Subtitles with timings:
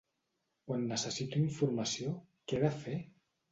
[0.71, 2.17] Quan necessito informació,
[2.49, 2.99] què he de fer?